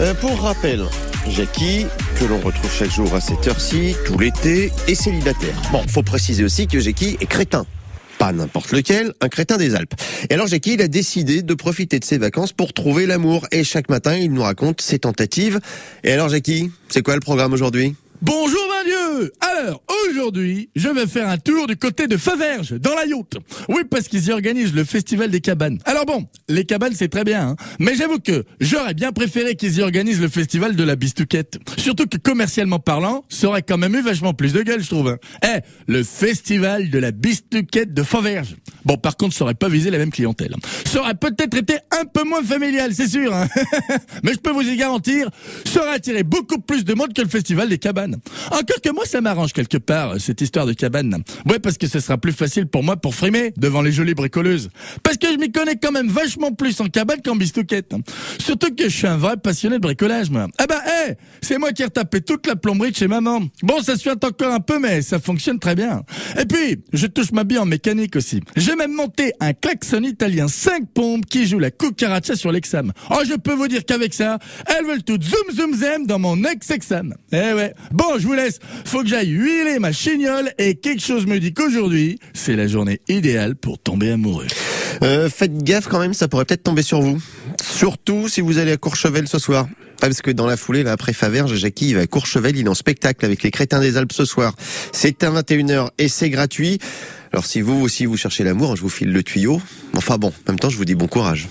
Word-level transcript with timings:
Euh, 0.00 0.14
pour 0.14 0.40
rappel, 0.40 0.84
Jackie, 1.28 1.86
que 2.18 2.24
l'on 2.24 2.40
retrouve 2.40 2.72
chaque 2.72 2.90
jour 2.90 3.14
à 3.14 3.20
cette 3.20 3.46
heure-ci, 3.46 3.94
tout 4.06 4.18
l'été, 4.18 4.72
est 4.88 4.94
célibataire. 4.94 5.54
Bon, 5.72 5.82
faut 5.86 6.02
préciser 6.02 6.42
aussi 6.42 6.66
que 6.66 6.80
Jackie 6.80 7.18
est 7.20 7.26
crétin. 7.26 7.66
Pas 8.18 8.32
n'importe 8.32 8.72
lequel, 8.72 9.12
un 9.20 9.28
crétin 9.28 9.56
des 9.56 9.74
Alpes. 9.74 9.94
Et 10.28 10.34
alors 10.34 10.46
Jackie, 10.46 10.74
il 10.74 10.82
a 10.82 10.88
décidé 10.88 11.42
de 11.42 11.54
profiter 11.54 11.98
de 11.98 12.04
ses 12.04 12.18
vacances 12.18 12.52
pour 12.52 12.72
trouver 12.72 13.06
l'amour. 13.06 13.46
Et 13.52 13.64
chaque 13.64 13.88
matin, 13.88 14.14
il 14.14 14.32
nous 14.32 14.42
raconte 14.42 14.80
ses 14.80 14.98
tentatives. 14.98 15.60
Et 16.04 16.12
alors 16.12 16.28
Jackie, 16.28 16.70
c'est 16.88 17.02
quoi 17.02 17.14
le 17.14 17.20
programme 17.20 17.52
aujourd'hui? 17.52 17.94
Bonjour 18.22 18.69
Alors, 19.40 19.82
aujourd'hui, 20.08 20.70
je 20.76 20.88
vais 20.88 21.06
faire 21.06 21.28
un 21.28 21.38
tour 21.38 21.66
du 21.66 21.76
côté 21.76 22.06
de 22.06 22.16
Faverges, 22.16 22.72
dans 22.72 22.94
la 22.94 23.06
Yacht. 23.06 23.36
Oui, 23.68 23.82
parce 23.88 24.08
qu'ils 24.08 24.26
y 24.26 24.32
organisent 24.32 24.74
le 24.74 24.84
festival 24.84 25.30
des 25.30 25.40
cabanes. 25.40 25.78
Alors 25.84 26.06
bon, 26.06 26.26
les 26.48 26.64
cabanes, 26.64 26.94
c'est 26.94 27.08
très 27.08 27.24
bien, 27.24 27.50
hein. 27.50 27.56
mais 27.78 27.94
j'avoue 27.94 28.18
que 28.18 28.44
j'aurais 28.60 28.94
bien 28.94 29.12
préféré 29.12 29.56
qu'ils 29.56 29.78
y 29.78 29.82
organisent 29.82 30.20
le 30.20 30.28
festival 30.28 30.76
de 30.76 30.84
la 30.84 30.96
bistouquette. 30.96 31.58
Surtout 31.76 32.06
que 32.06 32.16
commercialement 32.16 32.78
parlant, 32.78 33.24
ça 33.28 33.48
aurait 33.48 33.62
quand 33.62 33.78
même 33.78 33.94
eu 33.94 34.02
vachement 34.02 34.34
plus 34.34 34.52
de 34.52 34.62
gueule, 34.62 34.82
je 34.82 34.88
trouve. 34.88 35.08
Hein. 35.08 35.18
Eh, 35.44 35.60
le 35.86 36.02
festival 36.02 36.90
de 36.90 36.98
la 36.98 37.10
bistouquette 37.10 37.94
de 37.94 38.02
Faverges. 38.02 38.56
Bon, 38.90 38.96
par 38.96 39.16
contre, 39.16 39.36
ça 39.36 39.44
aurait 39.44 39.54
pas 39.54 39.68
visé 39.68 39.88
la 39.88 39.98
même 39.98 40.10
clientèle. 40.10 40.52
Ça 40.84 40.98
aurait 40.98 41.14
peut-être 41.14 41.56
été 41.56 41.74
un 41.92 42.06
peu 42.06 42.24
moins 42.24 42.42
familial, 42.42 42.92
c'est 42.92 43.06
sûr. 43.06 43.32
Hein. 43.32 43.46
mais 44.24 44.32
je 44.32 44.38
peux 44.38 44.50
vous 44.50 44.68
y 44.68 44.76
garantir, 44.76 45.30
ça 45.64 45.82
aurait 45.82 45.94
attiré 45.94 46.24
beaucoup 46.24 46.58
plus 46.58 46.84
de 46.84 46.94
monde 46.94 47.12
que 47.14 47.22
le 47.22 47.28
festival 47.28 47.68
des 47.68 47.78
cabanes. 47.78 48.16
Encore 48.50 48.80
que 48.82 48.90
moi, 48.90 49.04
ça 49.06 49.20
m'arrange 49.20 49.52
quelque 49.52 49.76
part, 49.76 50.20
cette 50.20 50.40
histoire 50.40 50.66
de 50.66 50.72
cabane. 50.72 51.22
Ouais, 51.48 51.60
parce 51.60 51.78
que 51.78 51.86
ce 51.86 52.00
sera 52.00 52.18
plus 52.18 52.32
facile 52.32 52.66
pour 52.66 52.82
moi 52.82 52.96
pour 52.96 53.14
frimer 53.14 53.52
devant 53.56 53.80
les 53.80 53.92
jolies 53.92 54.14
bricoleuses. 54.14 54.70
Parce 55.04 55.18
que 55.18 55.28
je 55.28 55.38
m'y 55.38 55.52
connais 55.52 55.76
quand 55.76 55.92
même 55.92 56.08
vachement 56.08 56.50
plus 56.50 56.80
en 56.80 56.86
cabane 56.86 57.22
qu'en 57.24 57.36
bistouquette. 57.36 57.94
Surtout 58.40 58.74
que 58.74 58.88
je 58.88 58.96
suis 58.96 59.06
un 59.06 59.18
vrai 59.18 59.36
passionné 59.36 59.76
de 59.76 59.82
bricolage, 59.82 60.30
moi. 60.30 60.48
Ah 60.58 60.66
bah, 60.66 60.82
hé, 60.84 61.14
c'est 61.42 61.58
moi 61.58 61.70
qui 61.70 61.82
ai 61.82 61.84
retapé 61.84 62.22
toute 62.22 62.44
la 62.48 62.56
plomberie 62.56 62.90
de 62.90 62.96
chez 62.96 63.06
maman. 63.06 63.42
Bon, 63.62 63.80
ça 63.82 63.96
suit 63.96 64.10
encore 64.10 64.52
un 64.52 64.58
peu, 64.58 64.80
mais 64.80 65.00
ça 65.00 65.20
fonctionne 65.20 65.60
très 65.60 65.76
bien. 65.76 66.02
Et 66.36 66.44
puis, 66.44 66.82
je 66.92 67.06
touche 67.06 67.30
ma 67.30 67.44
bille 67.44 67.58
en 67.58 67.66
mécanique 67.66 68.16
aussi. 68.16 68.40
Même 68.80 68.94
monté 68.94 69.34
un 69.40 69.52
klaxon 69.52 70.04
italien 70.04 70.48
5 70.48 70.84
pompes 70.94 71.26
qui 71.26 71.46
joue 71.46 71.58
la 71.58 71.70
cucaracha 71.70 72.34
sur 72.34 72.50
l'exam. 72.50 72.92
Oh, 73.10 73.20
je 73.28 73.34
peux 73.34 73.52
vous 73.52 73.68
dire 73.68 73.84
qu'avec 73.84 74.14
ça, 74.14 74.38
elles 74.66 74.86
veulent 74.86 75.02
tout 75.02 75.18
zoom 75.20 75.54
zoom 75.54 75.74
zem 75.74 76.06
dans 76.06 76.18
mon 76.18 76.42
ex-exam. 76.44 77.14
Eh 77.30 77.52
ouais. 77.52 77.74
Bon, 77.92 78.18
je 78.18 78.26
vous 78.26 78.32
laisse. 78.32 78.58
Faut 78.86 79.02
que 79.02 79.08
j'aille 79.08 79.28
huiler 79.28 79.78
ma 79.78 79.92
chignole 79.92 80.50
et 80.56 80.76
quelque 80.76 81.02
chose 81.02 81.26
me 81.26 81.38
dit 81.38 81.52
qu'aujourd'hui, 81.52 82.18
c'est 82.32 82.56
la 82.56 82.66
journée 82.66 83.00
idéale 83.06 83.54
pour 83.54 83.78
tomber 83.78 84.12
amoureux. 84.12 84.46
Euh, 85.02 85.28
faites 85.28 85.62
gaffe 85.62 85.86
quand 85.86 86.00
même, 86.00 86.14
ça 86.14 86.26
pourrait 86.26 86.46
peut-être 86.46 86.62
tomber 86.62 86.82
sur 86.82 87.02
vous. 87.02 87.20
Surtout 87.62 88.28
si 88.28 88.40
vous 88.40 88.56
allez 88.56 88.72
à 88.72 88.76
Courchevel 88.78 89.28
ce 89.28 89.38
soir. 89.38 89.68
parce 90.00 90.22
que 90.22 90.30
dans 90.30 90.46
la 90.46 90.56
foulée, 90.56 90.82
là, 90.82 90.92
après 90.92 91.12
Faverges, 91.12 91.54
Jackie, 91.56 91.92
va 91.92 92.00
à 92.00 92.06
Courchevel, 92.06 92.56
il 92.56 92.64
est 92.64 92.68
en 92.70 92.74
spectacle 92.74 93.26
avec 93.26 93.42
les 93.42 93.50
Crétins 93.50 93.80
des 93.80 93.98
Alpes 93.98 94.14
ce 94.14 94.24
soir. 94.24 94.54
C'est 94.92 95.22
à 95.22 95.30
21h 95.30 95.90
et 95.98 96.08
c'est 96.08 96.30
gratuit. 96.30 96.78
Alors 97.32 97.46
si 97.46 97.60
vous 97.60 97.80
aussi 97.80 98.06
vous 98.06 98.16
cherchez 98.16 98.42
l'amour, 98.44 98.76
je 98.76 98.82
vous 98.82 98.88
file 98.88 99.12
le 99.12 99.22
tuyau. 99.22 99.60
Enfin 99.96 100.18
bon, 100.18 100.28
en 100.28 100.52
même 100.52 100.58
temps, 100.58 100.70
je 100.70 100.76
vous 100.76 100.84
dis 100.84 100.94
bon 100.94 101.06
courage. 101.06 101.48